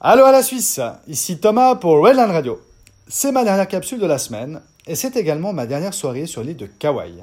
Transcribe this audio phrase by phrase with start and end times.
[0.00, 2.60] Allô à la Suisse, ici Thomas pour Redland Radio.
[3.08, 6.56] C'est ma dernière capsule de la semaine et c'est également ma dernière soirée sur l'île
[6.56, 7.14] de Kauai.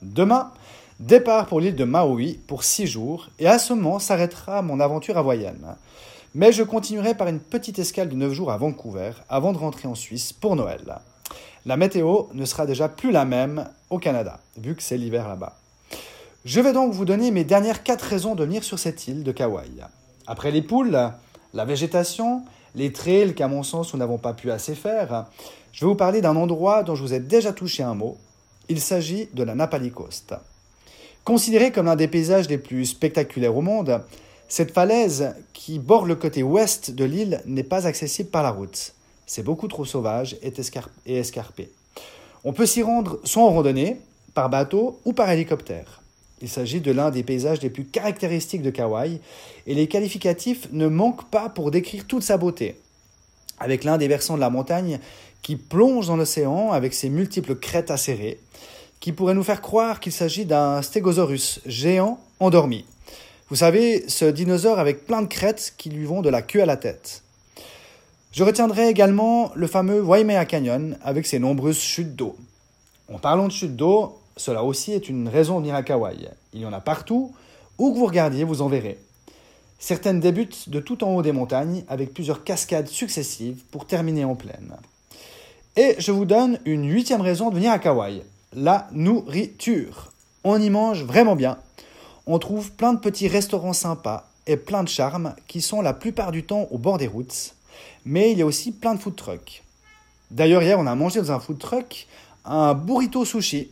[0.00, 0.50] Demain,
[0.98, 5.18] départ pour l'île de Maui pour 6 jours et à ce moment s'arrêtera mon aventure
[5.18, 5.76] hawaïenne.
[6.34, 9.86] Mais je continuerai par une petite escale de 9 jours à Vancouver avant de rentrer
[9.86, 11.00] en Suisse pour Noël.
[11.66, 15.58] La météo ne sera déjà plus la même au Canada, vu que c'est l'hiver là-bas.
[16.46, 19.32] Je vais donc vous donner mes dernières 4 raisons de venir sur cette île de
[19.32, 19.68] Kauai.
[20.26, 21.12] Après les poules,
[21.54, 22.42] la végétation,
[22.74, 25.26] les trails qu'à mon sens nous n'avons pas pu assez faire,
[25.72, 28.16] je vais vous parler d'un endroit dont je vous ai déjà touché un mot.
[28.68, 30.34] Il s'agit de la Napali Coast.
[31.24, 34.02] Considérée comme l'un des paysages les plus spectaculaires au monde,
[34.48, 38.92] cette falaise qui borde le côté ouest de l'île n'est pas accessible par la route.
[39.26, 40.52] C'est beaucoup trop sauvage et
[41.18, 41.70] escarpé.
[42.44, 43.98] On peut s'y rendre soit en randonnée,
[44.34, 46.01] par bateau ou par hélicoptère.
[46.42, 49.20] Il s'agit de l'un des paysages les plus caractéristiques de Kauai,
[49.68, 52.74] et les qualificatifs ne manquent pas pour décrire toute sa beauté.
[53.60, 54.98] Avec l'un des versants de la montagne
[55.42, 58.40] qui plonge dans l'océan avec ses multiples crêtes acérées,
[58.98, 62.86] qui pourrait nous faire croire qu'il s'agit d'un stégosaurus géant endormi.
[63.48, 66.66] Vous savez, ce dinosaure avec plein de crêtes qui lui vont de la queue à
[66.66, 67.22] la tête.
[68.32, 72.36] Je retiendrai également le fameux Waimea Canyon avec ses nombreuses chutes d'eau.
[73.12, 76.28] En parlant de chutes d'eau, cela aussi est une raison de venir à Kauai.
[76.52, 77.32] Il y en a partout.
[77.78, 78.98] Où que vous regardiez, vous en verrez.
[79.78, 84.36] Certaines débutent de tout en haut des montagnes avec plusieurs cascades successives pour terminer en
[84.36, 84.76] plaine.
[85.76, 88.22] Et je vous donne une huitième raison de venir à Kauai.
[88.52, 90.12] La nourriture.
[90.44, 91.58] On y mange vraiment bien.
[92.26, 96.30] On trouve plein de petits restaurants sympas et plein de charme qui sont la plupart
[96.30, 97.54] du temps au bord des routes.
[98.04, 99.62] Mais il y a aussi plein de food trucks.
[100.30, 102.06] D'ailleurs, hier, on a mangé dans un food truck
[102.44, 103.70] un burrito sushi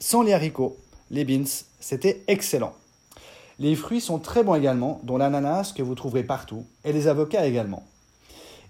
[0.00, 0.76] sans les haricots,
[1.10, 1.44] les beans,
[1.78, 2.72] c'était excellent.
[3.58, 7.46] Les fruits sont très bons également, dont l'ananas que vous trouverez partout, et les avocats
[7.46, 7.84] également.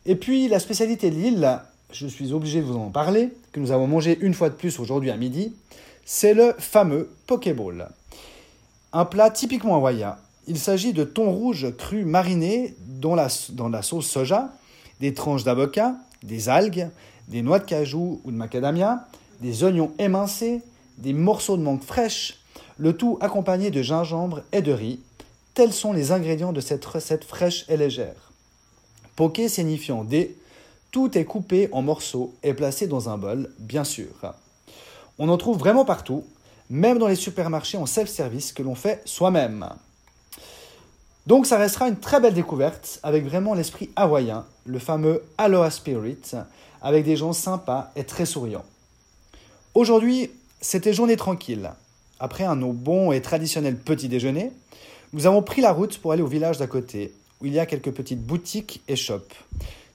[0.05, 1.61] Et puis la spécialité de l'île,
[1.93, 4.81] je suis obligé de vous en parler, que nous avons mangé une fois de plus
[4.81, 5.55] aujourd'hui à midi,
[6.05, 7.89] c'est le fameux Pokéball.
[8.93, 10.17] Un plat typiquement hawaïen.
[10.49, 14.51] Il s'agit de thon rouge cru mariné dans la, dans la sauce soja,
[14.99, 16.89] des tranches d'avocat, des algues,
[17.29, 19.07] des noix de cajou ou de macadamia,
[19.41, 20.63] des oignons émincés,
[21.01, 22.39] des morceaux de mangue fraîche,
[22.79, 25.01] le tout accompagné de gingembre et de riz.
[25.55, 28.33] Tels sont les ingrédients de cette recette fraîche et légère.
[29.17, 30.37] Poké signifiant dé,
[30.91, 34.35] tout est coupé en morceaux et placé dans un bol, bien sûr.
[35.19, 36.25] On en trouve vraiment partout,
[36.71, 39.69] même dans les supermarchés en self-service que l'on fait soi-même.
[41.27, 46.33] Donc ça restera une très belle découverte avec vraiment l'esprit hawaïen, le fameux Aloha Spirit,
[46.81, 48.65] avec des gens sympas et très souriants.
[49.75, 51.71] Aujourd'hui, c'était journée tranquille.
[52.19, 54.53] Après un bon et traditionnel petit déjeuner,
[55.13, 57.67] nous avons pris la route pour aller au village d'à côté, où il y a
[57.67, 59.35] quelques petites boutiques et shops.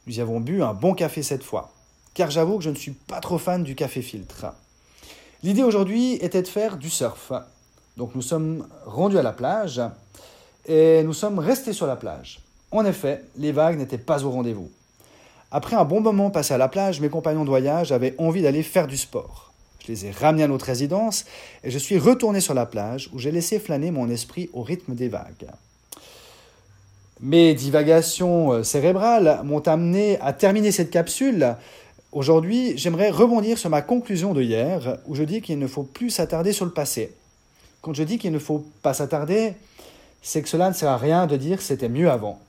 [0.07, 1.71] Nous y avons bu un bon café cette fois,
[2.13, 4.47] car j'avoue que je ne suis pas trop fan du café filtre.
[5.43, 7.31] L'idée aujourd'hui était de faire du surf.
[7.97, 9.81] Donc nous sommes rendus à la plage
[10.65, 12.39] et nous sommes restés sur la plage.
[12.71, 14.71] En effet, les vagues n'étaient pas au rendez-vous.
[15.51, 18.63] Après un bon moment passé à la plage, mes compagnons de voyage avaient envie d'aller
[18.63, 19.53] faire du sport.
[19.85, 21.25] Je les ai ramenés à notre résidence
[21.63, 24.95] et je suis retourné sur la plage où j'ai laissé flâner mon esprit au rythme
[24.95, 25.47] des vagues.
[27.21, 31.55] Mes divagations euh, cérébrales m'ont amené à terminer cette capsule.
[32.11, 36.09] Aujourd'hui, j'aimerais rebondir sur ma conclusion de hier où je dis qu'il ne faut plus
[36.09, 37.13] s'attarder sur le passé.
[37.81, 39.53] Quand je dis qu'il ne faut pas s'attarder,
[40.23, 42.39] c'est que cela ne sert à rien de dire c'était mieux avant.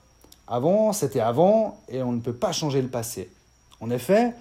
[0.47, 3.29] Avant, c'était avant et on ne peut pas changer le passé.
[3.79, 4.33] En effet,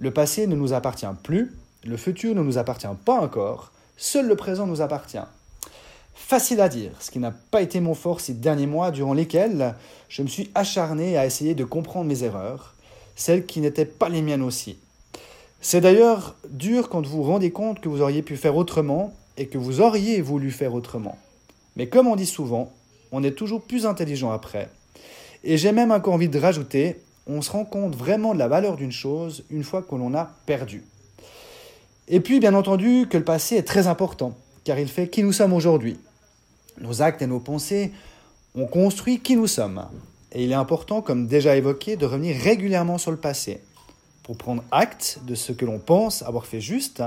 [0.00, 1.52] le passé ne nous appartient plus
[1.84, 5.18] le futur ne nous appartient pas encore, seul le présent nous appartient.
[6.14, 9.74] Facile à dire, ce qui n'a pas été mon fort ces derniers mois durant lesquels
[10.08, 12.74] je me suis acharné à essayer de comprendre mes erreurs,
[13.16, 14.78] celles qui n'étaient pas les miennes aussi.
[15.60, 19.46] C'est d'ailleurs dur quand vous vous rendez compte que vous auriez pu faire autrement et
[19.46, 21.18] que vous auriez voulu faire autrement.
[21.76, 22.72] Mais comme on dit souvent,
[23.12, 24.68] on est toujours plus intelligent après.
[25.44, 28.76] Et j'ai même encore envie de rajouter, on se rend compte vraiment de la valeur
[28.76, 30.84] d'une chose une fois que l'on a perdu.
[32.12, 35.32] Et puis, bien entendu, que le passé est très important, car il fait qui nous
[35.32, 35.96] sommes aujourd'hui.
[36.80, 37.92] Nos actes et nos pensées
[38.56, 39.86] ont construit qui nous sommes.
[40.32, 43.60] Et il est important, comme déjà évoqué, de revenir régulièrement sur le passé,
[44.24, 47.00] pour prendre acte de ce que l'on pense avoir fait juste,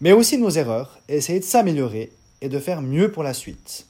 [0.00, 3.34] mais aussi de nos erreurs, et essayer de s'améliorer et de faire mieux pour la
[3.34, 3.86] suite.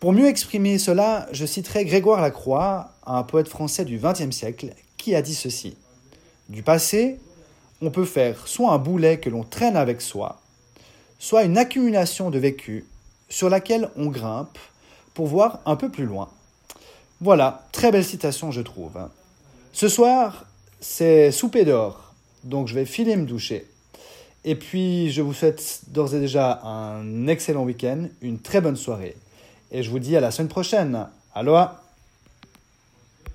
[0.00, 5.14] Pour mieux exprimer cela, je citerai Grégoire Lacroix, un poète français du XXe siècle, qui
[5.14, 5.76] a dit ceci.
[6.48, 7.20] Du passé,
[7.80, 10.40] on peut faire soit un boulet que l'on traîne avec soi,
[11.18, 12.86] soit une accumulation de vécu
[13.28, 14.58] sur laquelle on grimpe
[15.14, 16.28] pour voir un peu plus loin.
[17.20, 18.98] Voilà, très belle citation je trouve.
[19.72, 20.46] Ce soir,
[20.80, 23.66] c'est souper dehors, donc je vais filer me doucher.
[24.44, 29.16] Et puis, je vous souhaite d'ores et déjà un excellent week-end, une très bonne soirée.
[29.70, 31.06] Et je vous dis à la semaine prochaine.
[31.34, 31.83] Aloha